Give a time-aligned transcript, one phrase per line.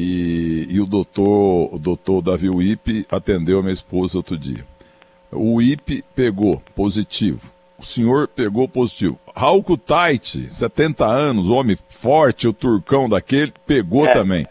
[0.00, 4.64] E, e o doutor, o doutor Davi Wip atendeu a minha esposa outro dia.
[5.32, 7.52] O Wip pegou positivo.
[7.76, 9.18] O senhor pegou positivo.
[9.34, 14.12] Raul Kutait, 70 anos, homem forte, o turcão daquele, pegou é.
[14.12, 14.46] também.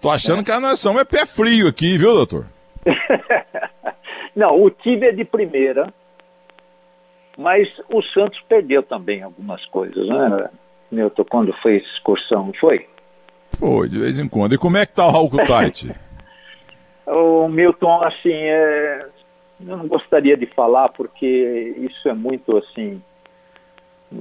[0.00, 0.44] Tô achando é.
[0.44, 2.46] que a nação é pé frio aqui, viu, doutor?
[4.34, 5.94] Não, o time é de primeira,
[7.36, 10.50] mas o Santos perdeu também algumas coisas, né,
[10.90, 12.88] Milton, quando fez excursão, não foi?
[13.58, 14.54] Foi, de vez em quando.
[14.54, 15.94] E como é que tá o Raul Kutait?
[17.06, 19.06] o Milton, assim, é...
[19.66, 23.02] eu não gostaria de falar porque isso é muito, assim,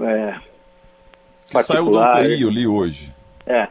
[0.02, 0.36] é...
[1.50, 3.14] Que saiu do UTI, eu li hoje.
[3.46, 3.68] É.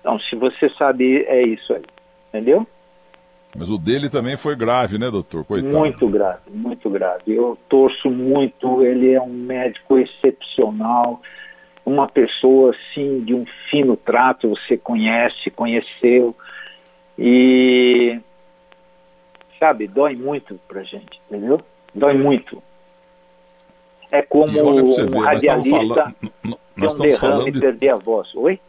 [0.00, 1.82] Então, se você sabe, é isso aí.
[2.28, 2.66] Entendeu?
[3.56, 5.44] Mas o dele também foi grave, né, doutor?
[5.44, 5.76] Coitado.
[5.76, 7.34] Muito grave, muito grave.
[7.34, 11.20] Eu torço muito, ele é um médico excepcional
[11.84, 16.34] uma pessoa assim de um fino trato, você conhece, conheceu
[17.18, 18.20] e
[19.58, 21.60] sabe, dói muito pra gente, entendeu?
[21.94, 22.62] Dói muito.
[24.10, 28.34] É como um ver, radialista falando, nós ter um derrame e perder a voz.
[28.34, 28.60] Oi?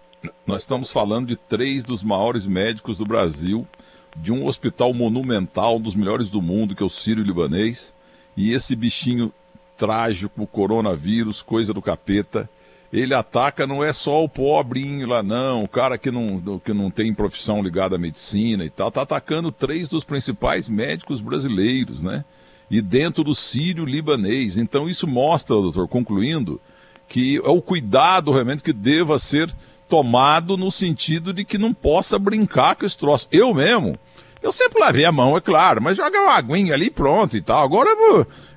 [0.45, 3.67] Nós estamos falando de três dos maiores médicos do Brasil,
[4.15, 7.93] de um hospital monumental, um dos melhores do mundo, que é o Sírio-Libanês,
[8.37, 9.33] e esse bichinho
[9.75, 12.49] trágico, coronavírus, coisa do capeta,
[12.93, 16.91] ele ataca não é só o pobrinho lá, não, o cara que não, que não
[16.91, 22.23] tem profissão ligada à medicina e tal, tá atacando três dos principais médicos brasileiros, né?
[22.69, 24.57] E dentro do sírio libanês.
[24.57, 26.61] Então isso mostra, doutor, concluindo,
[27.07, 29.51] que é o cuidado realmente que deva ser
[29.89, 33.27] tomado no sentido de que não possa brincar com esse troço.
[33.31, 33.97] Eu mesmo,
[34.43, 37.63] eu sempre lavei a mão, é claro, mas joga uma aguinha ali pronto e tal.
[37.63, 37.89] Agora,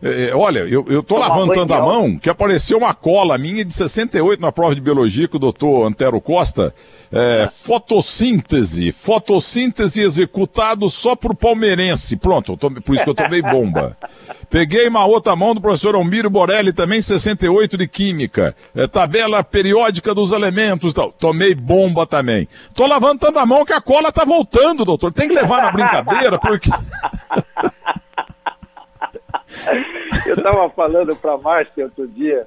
[0.02, 3.64] é, é, olha, eu, eu tô lavando tanto a mão que apareceu uma cola minha
[3.64, 6.74] de 68 na prova de biologia com o doutor Antero Costa.
[7.12, 7.46] É, é.
[7.46, 8.90] Fotossíntese.
[8.90, 12.16] Fotossíntese executado só por palmeirense.
[12.16, 13.96] Pronto, tô, por isso que eu tomei bomba.
[14.50, 18.54] Peguei uma outra mão do professor Almiro Borelli, também 68 de Química.
[18.74, 20.92] É, tabela periódica dos elementos.
[20.92, 21.12] Tal.
[21.12, 22.48] Tomei bomba também.
[22.74, 25.12] Tô lavando tanto a mão que a cola tá voltando, doutor.
[25.12, 26.70] Tem que levar na brincadeira, porque.
[30.28, 32.46] eu tava falando pra Márcia outro dia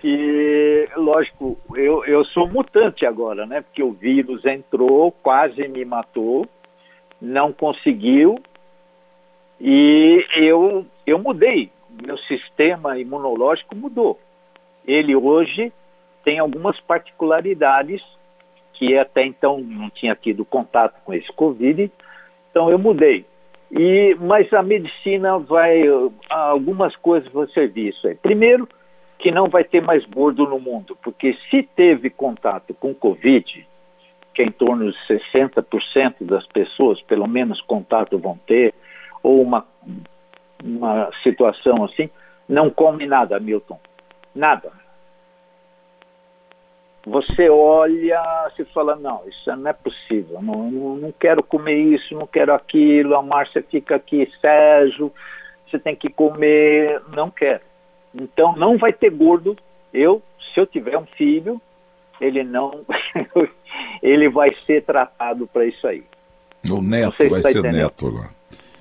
[0.00, 3.62] que, lógico, eu, eu sou mutante agora, né?
[3.62, 6.46] Porque o vírus entrou, quase me matou,
[7.20, 8.38] não conseguiu,
[9.60, 11.70] e eu eu mudei,
[12.04, 14.18] meu sistema imunológico mudou.
[14.86, 15.72] Ele hoje
[16.24, 18.02] tem algumas particularidades
[18.74, 21.90] que até então não tinha tido contato com esse Covid,
[22.56, 23.26] então eu mudei.
[23.70, 25.82] E, mas a medicina vai,
[26.30, 28.14] algumas coisas você viu isso aí.
[28.14, 28.66] Primeiro,
[29.18, 33.68] que não vai ter mais gordo no mundo, porque se teve contato com Covid,
[34.32, 38.72] que é em torno de 60% das pessoas, pelo menos contato vão ter,
[39.22, 39.66] ou uma
[40.64, 42.08] uma situação assim,
[42.48, 43.78] não come nada, Milton.
[44.34, 44.72] Nada.
[47.06, 52.12] Você olha, se fala, não, isso não é possível, não, não, não quero comer isso,
[52.16, 55.12] não quero aquilo, a Márcia fica aqui, Sérgio,
[55.70, 57.60] você tem que comer, não quero.
[58.12, 59.56] Então não vai ter gordo.
[59.94, 60.20] Eu,
[60.52, 61.62] se eu tiver um filho,
[62.20, 62.84] ele não,
[64.02, 66.02] ele vai ser tratado para isso aí.
[66.68, 67.82] O neto vai tá ser entendendo.
[67.82, 68.30] neto agora.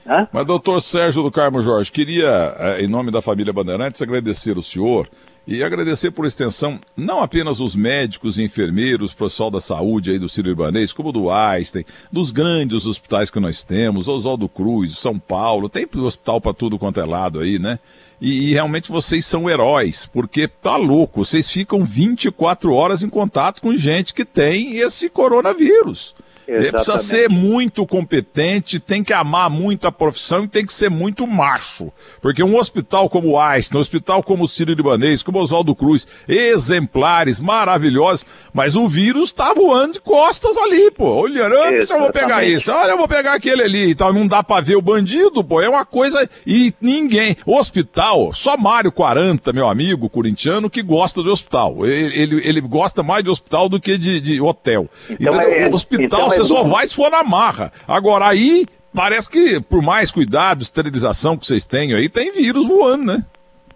[0.07, 0.27] Hã?
[0.31, 4.63] Mas, doutor Sérgio do Carmo Jorge, queria, eh, em nome da família Bandeirantes, agradecer o
[4.63, 5.07] senhor
[5.47, 10.27] e agradecer por extensão não apenas os médicos e enfermeiros, pessoal da saúde aí do
[10.27, 15.69] Ciro Ibanês, como do Einstein, dos grandes hospitais que nós temos, Oswaldo Cruz, São Paulo,
[15.69, 17.79] tem hospital para tudo quanto é lado aí, né?
[18.19, 23.61] E, e, realmente vocês são heróis, porque tá louco, vocês ficam 24 horas em contato
[23.61, 26.15] com gente que tem esse coronavírus.
[26.47, 30.89] Ele precisa ser muito competente, tem que amar muito a profissão e tem que ser
[30.89, 31.91] muito macho.
[32.21, 35.75] Porque um hospital como o Einstein, um hospital como o Ciro Libanês, como o Oswaldo
[35.75, 41.21] Cruz, exemplares, maravilhosos, mas o vírus tá voando de costas ali, pô.
[41.21, 44.13] Olhando, ah, eu vou pegar esse, olha, eu vou pegar aquele ali e tal.
[44.13, 45.61] Não dá pra ver o bandido, pô.
[45.61, 46.29] É uma coisa.
[46.45, 47.35] E ninguém.
[47.45, 51.85] Hospital, só Mário 40, meu amigo corintiano, que gosta de hospital.
[51.85, 54.89] Ele, ele, ele gosta mais de hospital do que de, de hotel.
[55.09, 56.05] Então, então é, hospital.
[56.05, 57.71] Então, você só vai se for na marra.
[57.87, 63.05] Agora aí, parece que por mais cuidado, esterilização que vocês têm aí, tem vírus voando,
[63.05, 63.25] né?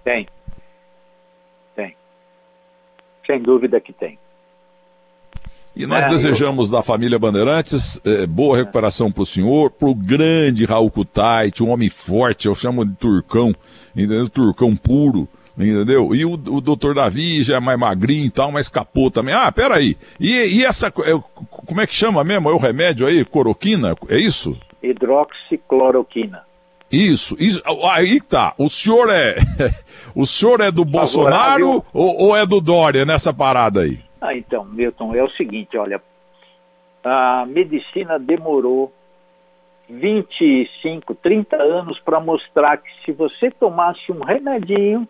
[0.04, 0.28] Tem.
[1.76, 1.96] Tem.
[3.26, 4.18] Sem dúvida que tem.
[5.76, 6.78] E nós é, desejamos eu...
[6.78, 11.70] da família Bandeirantes eh, boa recuperação para o senhor, para o grande Raul Kutait, um
[11.70, 13.56] homem forte, eu chamo de turcão,
[13.96, 14.28] entendeu?
[14.28, 15.28] Turcão puro
[15.60, 16.16] entendeu?
[16.16, 19.34] E o, o doutor Davi já é mais magrinho e tal, mas escapou também.
[19.34, 19.98] Ah, peraí.
[20.20, 21.20] E, e essa, é,
[21.50, 22.50] como é que chama mesmo?
[22.50, 23.26] É o remédio aí?
[23.26, 23.96] Coroquina?
[24.08, 24.58] É isso?
[24.82, 26.48] Hidroxicloroquina.
[26.92, 27.62] Isso, isso,
[27.94, 28.56] aí tá.
[28.58, 29.36] O senhor é,
[30.16, 34.00] o senhor é do Bolsonaro ou, ou, é do Dória nessa parada aí?
[34.20, 36.02] Ah, então, Milton, é o seguinte, olha,
[37.04, 38.92] a medicina demorou
[39.88, 45.08] 25, 30 anos para mostrar que se você tomasse um remedinho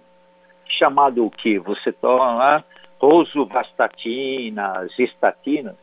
[0.79, 2.63] chamado o que você toma,
[2.99, 5.75] rosuvastatina, estatinas,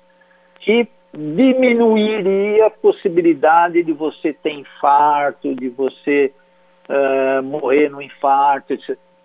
[0.60, 6.32] que diminuiria a possibilidade de você ter infarto, de você
[6.88, 8.76] uh, morrer no infarto,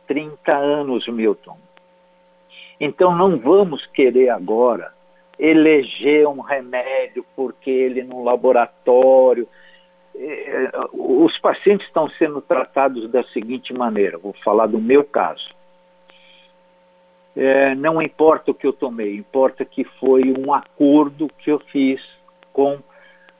[0.07, 1.57] 30 anos, Milton.
[2.79, 4.91] Então não vamos querer agora
[5.37, 9.47] eleger um remédio porque ele no laboratório.
[10.13, 15.49] Eh, os pacientes estão sendo tratados da seguinte maneira, vou falar do meu caso.
[17.35, 22.01] É, não importa o que eu tomei, importa que foi um acordo que eu fiz
[22.51, 22.79] com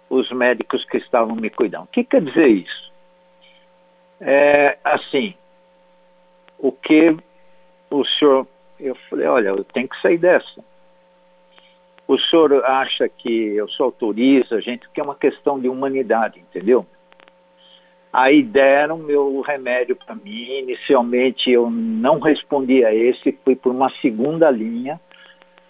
[0.10, 1.84] os médicos que estavam me cuidando.
[1.84, 2.92] O que quer dizer isso?
[4.20, 5.34] É, assim,
[6.60, 7.18] o que
[7.90, 8.48] o senhor.
[8.80, 10.64] Eu falei: olha, eu tenho que sair dessa.
[12.08, 16.40] O senhor acha que eu só autorizo a gente, que é uma questão de humanidade,
[16.40, 16.86] entendeu?
[18.14, 20.60] Aí deram meu remédio para mim.
[20.60, 25.00] Inicialmente eu não respondi a esse, fui por uma segunda linha,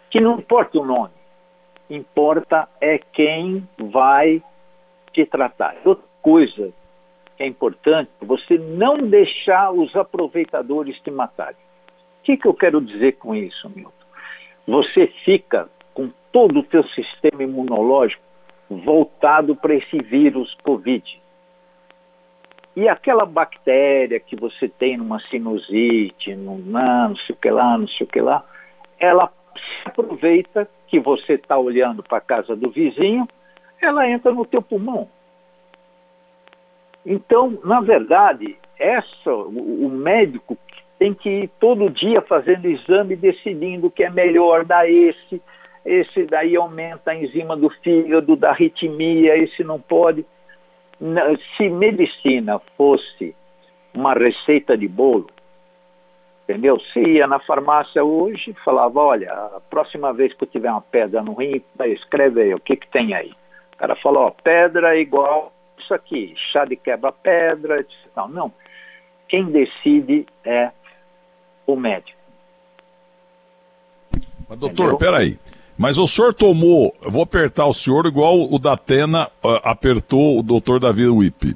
[0.10, 1.14] que não importa o nome,
[1.90, 4.42] importa é quem vai
[5.14, 5.76] te tratar.
[5.86, 6.74] Outra coisa
[7.38, 11.56] que é importante, você não deixar os aproveitadores te matarem.
[12.20, 13.92] O que, que eu quero dizer com isso, Milton?
[14.68, 18.22] Você fica com todo o teu sistema imunológico
[18.70, 21.21] voltado para esse vírus Covid.
[22.76, 27.88] E aquela bactéria que você tem numa sinusite, num não sei o que lá, não
[27.88, 28.46] sei o que lá,
[29.00, 33.28] ela se aproveita que você está olhando para a casa do vizinho,
[33.82, 35.10] ela entra no teu pulmão.
[37.06, 40.58] Então, na verdade, essa, o, o médico
[40.98, 45.42] tem que ir todo dia fazendo exame, decidindo o que é melhor dar esse,
[45.84, 50.26] esse daí aumenta a enzima do fígado, da arritmia, esse não pode
[51.58, 53.36] se medicina fosse
[53.94, 55.30] uma receita de bolo,
[56.44, 56.80] entendeu?
[56.94, 61.24] Se ia na farmácia hoje, falava, olha, a próxima vez que eu tiver uma pedra
[61.24, 63.32] no rim, escreve aí, o que que tem aí?
[63.74, 67.96] O cara falou, ó, pedra é igual isso aqui, chá de quebra-pedra, etc.
[68.16, 68.54] Não, não.
[69.28, 70.72] Quem decide é
[71.66, 72.20] o médico.
[74.48, 75.40] Mas, doutor, peraí.
[75.78, 80.44] Mas o senhor tomou, eu vou apertar o senhor igual o Datena uh, apertou o
[80.44, 81.56] doutor Davi Wipe.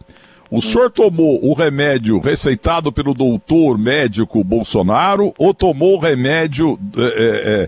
[0.50, 7.68] O senhor tomou o remédio receitado pelo doutor médico Bolsonaro ou tomou o remédio é,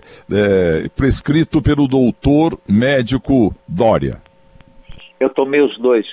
[0.84, 4.22] é, prescrito pelo doutor médico Dória?
[5.18, 6.06] Eu tomei os dois.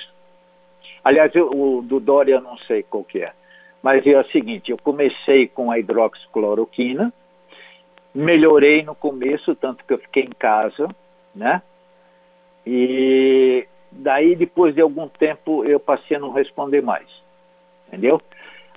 [1.04, 3.32] Aliás, eu, o do Dória eu não sei qual que é.
[3.80, 7.12] Mas é o seguinte, eu comecei com a hidroxicloroquina,
[8.16, 10.88] melhorei no começo, tanto que eu fiquei em casa,
[11.34, 11.62] né?
[12.66, 17.06] E daí, depois de algum tempo, eu passei a não responder mais.
[17.86, 18.20] Entendeu?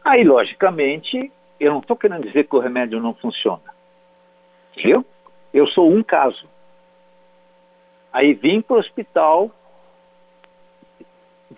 [0.03, 3.74] Aí, logicamente, eu não estou querendo dizer que o remédio não funciona.
[4.74, 5.06] Entendeu?
[5.53, 6.47] Eu sou um caso.
[8.12, 9.50] Aí vim para o hospital.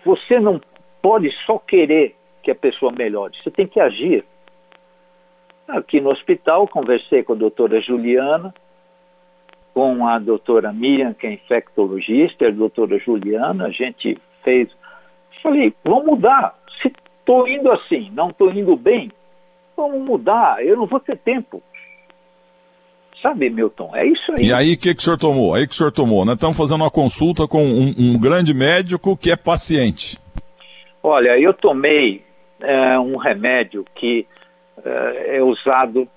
[0.04, 0.60] Você não
[1.02, 4.24] pode só querer que a pessoa melhore, você tem que agir.
[5.72, 8.52] Aqui no hospital, conversei com a doutora Juliana,
[9.72, 14.68] com a doutora Miriam, que é infectologista, e a doutora Juliana, a gente fez.
[15.42, 16.54] Falei, vamos mudar.
[16.82, 19.10] Se estou indo assim, não estou indo bem,
[19.74, 20.62] vamos mudar.
[20.62, 21.62] Eu não vou ter tempo.
[23.22, 23.96] Sabe, Milton?
[23.96, 24.48] É isso aí.
[24.48, 25.54] E aí, o que, que o senhor tomou?
[25.54, 26.34] Aí que o senhor tomou, né?
[26.34, 30.18] Estamos fazendo uma consulta com um, um, grande médico que é paciente.
[31.02, 32.22] Olha, eu tomei
[32.60, 34.26] é, um remédio que
[34.84, 36.08] é, é usado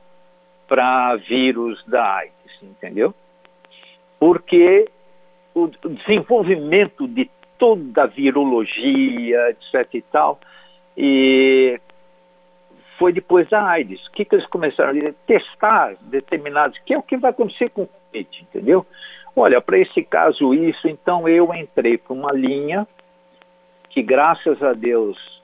[0.68, 3.14] para vírus da AIDS, entendeu?
[4.20, 4.90] Porque
[5.54, 10.40] o desenvolvimento de toda a virologia, etc e tal,
[10.98, 11.80] e
[12.98, 14.06] foi depois da AIDS.
[14.08, 17.84] O que, que eles começaram a testar determinados, que é o que vai acontecer com
[17.84, 18.86] o Covid, entendeu?
[19.36, 22.88] Olha, para esse caso isso, então eu entrei para uma linha
[23.90, 25.35] que graças a Deus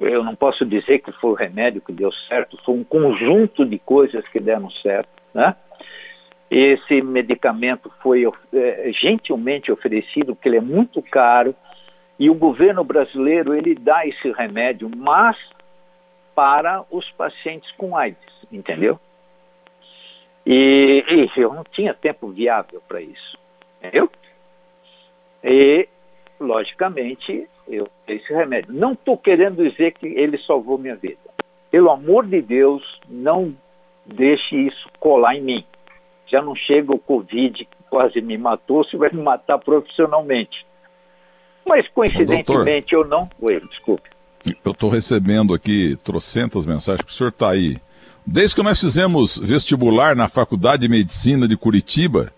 [0.00, 3.78] eu não posso dizer que foi o remédio que deu certo, foi um conjunto de
[3.78, 5.56] coisas que deram certo, né?
[6.50, 8.24] Esse medicamento foi
[8.54, 11.54] é, gentilmente oferecido, porque ele é muito caro,
[12.18, 15.36] e o governo brasileiro ele dá esse remédio, mas
[16.34, 18.18] para os pacientes com AIDS,
[18.50, 18.98] entendeu?
[20.46, 23.38] E, e eu não tinha tempo viável para isso,
[23.78, 24.10] entendeu?
[25.44, 25.86] E,
[26.40, 28.72] logicamente, eu esse remédio.
[28.72, 31.18] Não estou querendo dizer que ele salvou minha vida.
[31.70, 33.54] Pelo amor de Deus, não
[34.06, 35.64] deixe isso colar em mim.
[36.26, 40.66] Já não chega o Covid que quase me matou, se vai me matar profissionalmente.
[41.66, 43.28] Mas coincidentemente ou não.
[43.40, 44.08] Oi, desculpe.
[44.64, 47.76] Eu estou recebendo aqui trocentas mensagens, que o senhor está aí.
[48.24, 52.32] Desde que nós fizemos vestibular na Faculdade de Medicina de Curitiba,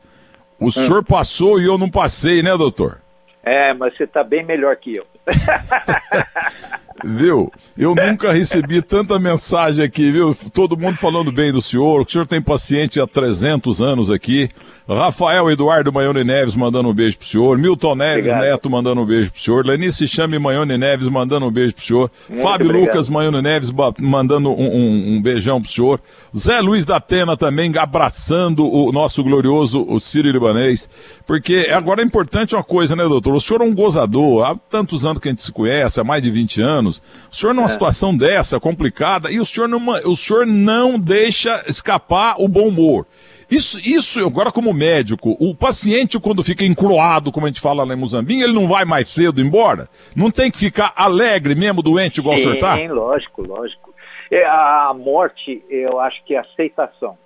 [0.59, 0.71] o hum.
[0.71, 3.01] senhor passou e eu não passei, né, doutor?
[3.43, 5.05] É, mas você está bem melhor que eu.
[7.05, 7.53] Viu?
[7.77, 10.37] Eu nunca recebi tanta mensagem aqui, viu?
[10.53, 14.49] Todo mundo falando bem do senhor, o senhor tem paciente há 300 anos aqui.
[14.95, 17.57] Rafael Eduardo Maione Neves mandando um beijo pro senhor.
[17.57, 18.51] Milton Neves obrigado.
[18.51, 19.65] Neto mandando um beijo pro senhor.
[19.65, 22.11] Lenice Chame Maione Neves mandando um beijo pro senhor.
[22.29, 22.89] Muito Fábio obrigado.
[22.89, 26.01] Lucas Maione Neves mandando um, um, um, beijão pro senhor.
[26.37, 30.89] Zé Luiz da Atena também abraçando o nosso glorioso o Ciro Libanês.
[31.25, 33.35] Porque agora é importante uma coisa, né, doutor?
[33.35, 34.45] O senhor é um gozador.
[34.45, 36.90] Há tantos anos que a gente se conhece, há mais de 20 anos.
[36.99, 37.69] O senhor numa é.
[37.69, 43.07] situação dessa, complicada, e o senhor, não, o senhor não deixa escapar o bom humor.
[43.51, 47.95] Isso, isso, agora como médico, o paciente quando fica encroado, como a gente fala lá
[47.95, 49.89] em Muzambinho, ele não vai mais cedo embora?
[50.15, 52.77] Não tem que ficar alegre mesmo, doente, igual Sim, o senhor tá?
[52.77, 53.93] Sim, lógico, lógico.
[54.31, 57.19] É, a morte, eu acho que é aceitação.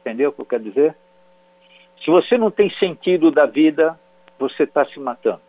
[0.00, 0.94] Entendeu o que eu quero dizer?
[2.04, 3.98] Se você não tem sentido da vida,
[4.38, 5.40] você está se matando.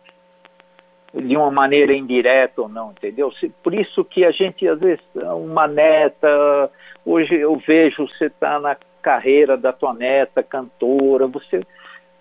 [1.16, 3.32] De uma maneira indireta ou não, entendeu?
[3.62, 6.70] Por isso que a gente, às vezes, uma neta,
[7.04, 11.62] hoje eu vejo você está na carreira da tua neta, cantora, você,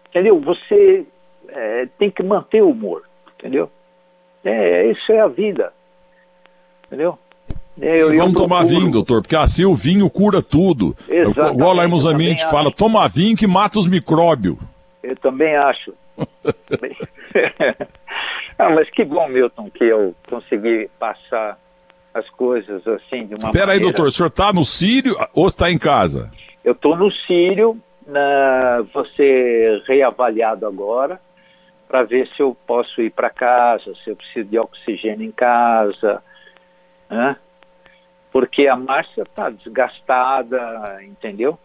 [0.10, 0.40] entendeu?
[0.40, 1.06] Você
[1.50, 3.04] é, tem que manter o humor,
[3.38, 3.70] entendeu?
[4.44, 5.74] É, isso é a vida,
[6.86, 7.18] entendeu?
[7.82, 10.96] É, eu, Vamos eu tomar vinho, doutor, porque assim o vinho cura tudo.
[11.10, 14.58] Exatamente, Igual lá em gente fala, toma vinho que mata os micróbios.
[15.04, 15.94] Eu também acho.
[18.58, 21.60] ah, mas que bom, Milton, que eu consegui passar
[22.14, 23.72] as coisas assim de uma Espera maneira...
[23.74, 26.32] aí, doutor, o senhor está no Sírio ou está em casa?
[26.64, 31.20] Eu estou no Sírio, na, vou ser reavaliado agora
[31.88, 36.24] para ver se eu posso ir para casa, se eu preciso de oxigênio em casa,
[37.10, 37.36] né?
[38.36, 41.58] porque a Márcia está desgastada, entendeu?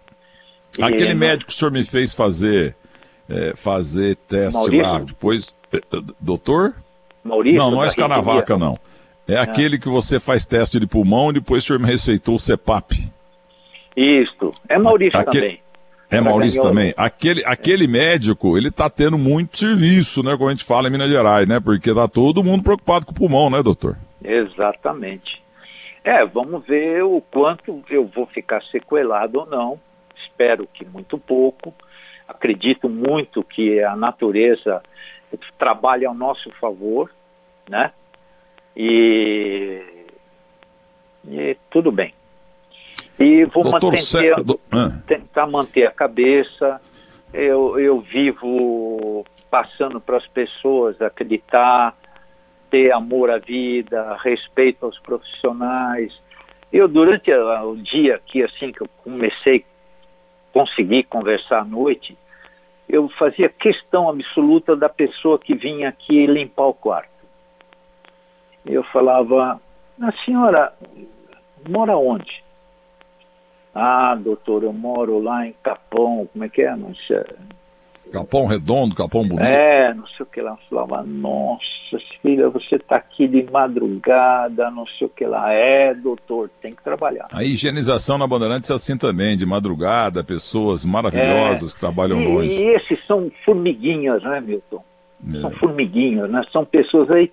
[0.79, 2.77] E Aquele médico que o senhor me fez fazer,
[3.29, 4.87] é, fazer teste Maurício?
[4.87, 5.53] lá, depois.
[5.73, 5.81] É, é,
[6.21, 6.75] doutor?
[7.23, 7.59] Maurício?
[7.59, 8.79] Não, não é Escanavaca, não.
[9.29, 12.35] É, é aquele que você faz teste de pulmão e depois o senhor me receitou
[12.35, 12.93] o CEPAP.
[13.97, 14.53] Isso.
[14.69, 15.61] É Maurício também.
[16.11, 16.93] É Maurício também.
[16.97, 20.37] Aquele, aquele médico, ele tá tendo muito serviço, né?
[20.37, 21.61] Como a gente fala em Minas Gerais, né?
[21.61, 23.97] Porque tá todo mundo preocupado com o pulmão, né, doutor?
[24.23, 25.41] Exatamente.
[26.03, 29.81] É, vamos ver o quanto eu vou ficar sequelado ou não.
[30.25, 31.73] Espero que muito pouco.
[32.27, 34.83] Acredito muito que a natureza
[35.59, 37.11] trabalha ao nosso favor,
[37.69, 37.93] né?
[38.77, 39.83] E,
[41.27, 42.15] e tudo bem.
[43.19, 44.59] E vou manter, do...
[44.73, 44.91] ah.
[45.07, 46.81] tentar manter a cabeça.
[47.33, 51.95] Eu, eu vivo passando para as pessoas acreditar,
[52.71, 56.13] ter amor à vida, respeito aos profissionais.
[56.73, 62.17] Eu, durante o dia aqui, assim que eu comecei a conseguir conversar à noite,
[62.93, 67.11] eu fazia questão absoluta da pessoa que vinha aqui limpar o quarto.
[68.67, 69.61] Eu falava,
[70.01, 70.73] a senhora
[71.69, 72.43] mora onde?
[73.75, 76.75] Ah, doutor, eu moro lá em Capão, como é que é?
[76.75, 77.25] Não sei.
[78.13, 79.47] Capão Redondo, Capão Bonito.
[79.47, 80.57] É, não sei o que lá.
[80.69, 81.65] Falava, nossa,
[82.21, 85.53] filha, você está aqui de madrugada, não sei o que lá.
[85.53, 87.29] É, doutor, tem que trabalhar.
[87.33, 92.27] A higienização na Bandeirantes é assim também, de madrugada, pessoas maravilhosas é, que trabalham e,
[92.27, 92.63] longe.
[92.63, 94.85] E esses são formiguinhas, né, Milton?
[95.29, 95.41] É.
[95.41, 96.43] São formiguinhas, né?
[96.53, 97.31] São pessoas aí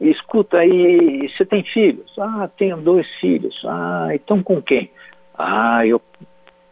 [0.00, 2.12] escuta aí, você tem filhos?
[2.18, 3.54] Ah, tenho dois filhos.
[3.66, 4.90] Ah, então com quem?
[5.36, 6.00] Ah, eu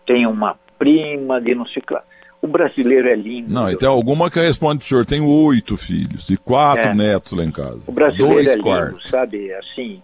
[0.06, 2.04] tenho uma prima de não sei o que lá.
[2.46, 3.52] O brasileiro é lindo.
[3.52, 6.94] Não, e tem alguma que responde pro senhor, tenho oito filhos e quatro é.
[6.94, 7.82] netos lá em casa.
[7.88, 8.98] O brasileiro Dois é quartos.
[8.98, 9.52] lindo, sabe?
[9.54, 10.00] Assim,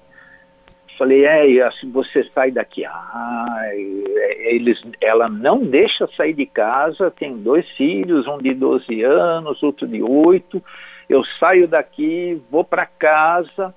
[0.99, 2.85] falei, é, assim, você sai daqui.
[2.85, 9.63] Ah, eles, ela não deixa sair de casa, tem dois filhos, um de 12 anos,
[9.63, 10.63] outro de 8.
[11.09, 13.75] Eu saio daqui, vou para casa,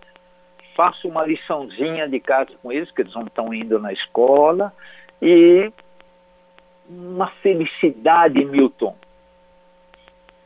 [0.76, 4.74] faço uma liçãozinha de casa com eles, que eles não estão indo na escola,
[5.22, 5.72] e
[6.90, 8.96] uma felicidade, Milton.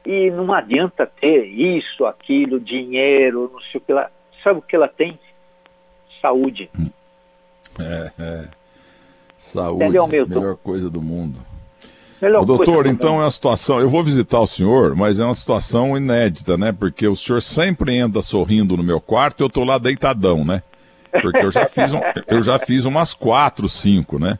[0.05, 4.09] E não adianta ter isso, aquilo, dinheiro, não sei o que lá.
[4.43, 5.19] Sabe o que ela tem?
[6.21, 6.69] Saúde.
[7.79, 8.47] É, é.
[9.37, 11.39] Saúde, Entendeu, melhor coisa do mundo.
[12.21, 13.79] Melhor doutor, então é uma situação.
[13.79, 16.73] Eu vou visitar o senhor, mas é uma situação inédita, né?
[16.73, 20.61] Porque o senhor sempre anda sorrindo no meu quarto e eu tô lá deitadão, né?
[21.21, 24.37] Porque eu já fiz, um, eu já fiz umas quatro, cinco, né?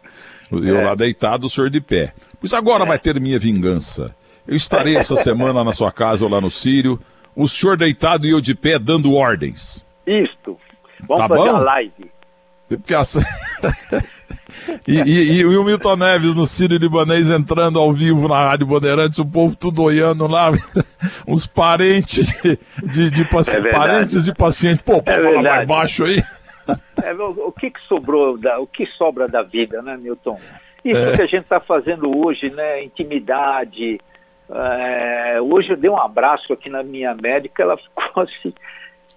[0.52, 0.84] Eu é.
[0.84, 2.14] lá deitado, o senhor de pé.
[2.40, 2.88] Pois agora é.
[2.88, 4.16] vai ter minha vingança.
[4.48, 7.00] Eu estarei essa semana na sua casa ou lá no Sírio,
[7.36, 9.86] o senhor deitado e eu de pé dando ordens.
[10.06, 10.58] Isto.
[11.08, 11.56] Vamos tá fazer bom?
[11.56, 12.12] a live.
[12.68, 13.02] Porque a...
[14.88, 19.18] e, e, e, o Milton Neves no Sírio Libanês entrando ao vivo na Rádio Bandeirantes,
[19.18, 20.52] o povo tudo olhando lá,
[21.28, 23.58] uns parentes de, de, de paci...
[23.58, 24.84] é parentes de paciente.
[24.84, 26.22] Pô, pode é falar mais baixo aí?
[27.04, 30.38] É, o, o, que, que sobrou, da, o que sobra da vida, né, Milton?
[30.84, 31.16] Isso é.
[31.16, 32.84] que a gente está fazendo hoje, né?
[32.84, 34.00] Intimidade.
[34.50, 38.54] É, hoje eu dei um abraço aqui na minha médica, ela ficou assim.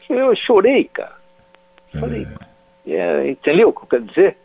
[0.08, 1.16] Eu chorei, cara.
[1.94, 2.26] Chorei.
[2.86, 2.94] É.
[2.94, 4.36] é entendeu o que eu quero dizer?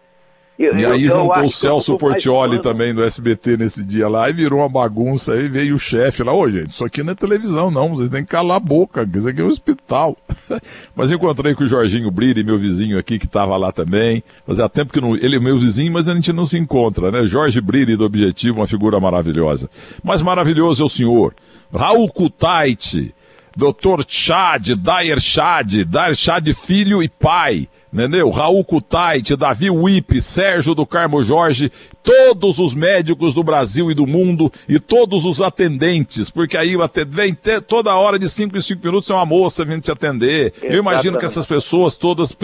[0.57, 4.33] Eu, e aí eu, juntou o Celso Portioli também do SBT nesse dia lá e
[4.33, 5.33] virou uma bagunça.
[5.33, 8.23] Aí veio o chefe lá, ô gente, isso aqui não é televisão não, vocês têm
[8.23, 10.17] que calar a boca, isso aqui é um hospital.
[10.95, 14.23] mas encontrei com o Jorginho Briri, meu vizinho aqui, que estava lá também.
[14.47, 17.27] Fazia tempo que não, ele é meu vizinho, mas a gente não se encontra, né?
[17.27, 19.69] Jorge Briri do Objetivo, uma figura maravilhosa.
[20.03, 21.35] Mas maravilhoso é o senhor.
[21.71, 23.13] Raul Kutaiti,
[23.55, 24.03] Dr.
[24.07, 27.67] Chad, Dair Chad, Dair Chad filho e pai
[27.97, 28.29] entendeu?
[28.29, 31.71] Raul Kutaiti, Davi Wipe, Sérgio do Carmo Jorge,
[32.03, 36.75] todos os médicos do Brasil e do mundo e todos os atendentes, porque aí
[37.07, 37.35] vem
[37.67, 40.45] toda hora de 5 em 5 minutos é uma moça vindo te atender.
[40.45, 40.73] Exatamente.
[40.73, 42.35] Eu imagino que essas pessoas todas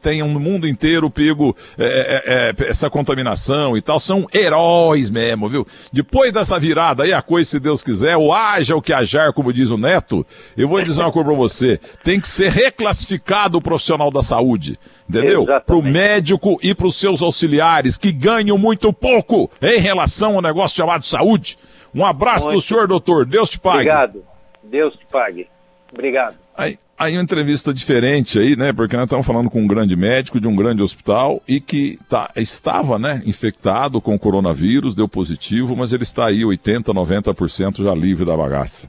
[0.00, 5.48] tenham no mundo inteiro pego é, é, é, essa contaminação e tal, são heróis mesmo,
[5.48, 5.66] viu?
[5.92, 9.52] Depois dessa virada aí, a coisa, se Deus quiser, ou haja o que ajar, como
[9.52, 10.26] diz o Neto,
[10.56, 14.78] eu vou dizer uma coisa pra você, tem que ser reclassificado o profissional da saúde,
[15.08, 15.44] entendeu?
[15.44, 20.42] Para o médico e para os seus auxiliares, que ganham muito pouco em relação ao
[20.42, 21.58] negócio chamado saúde.
[21.94, 22.58] Um abraço Muito.
[22.58, 23.26] do senhor, doutor.
[23.26, 23.80] Deus te pague.
[23.80, 24.24] Obrigado.
[24.62, 25.46] Deus te pague.
[25.92, 26.36] Obrigado.
[26.56, 28.72] Aí, aí uma entrevista diferente aí, né?
[28.72, 32.30] Porque nós estamos falando com um grande médico de um grande hospital e que tá,
[32.36, 38.24] estava, né, infectado com coronavírus, deu positivo, mas ele está aí 80, 90% já livre
[38.24, 38.88] da bagaça.